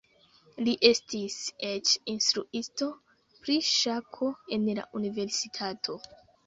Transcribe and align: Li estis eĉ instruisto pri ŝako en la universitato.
Li 0.67 0.71
estis 0.87 1.35
eĉ 1.73 1.91
instruisto 2.15 2.89
pri 3.45 3.61
ŝako 3.75 4.35
en 4.59 4.69
la 4.81 4.91
universitato. 5.03 6.03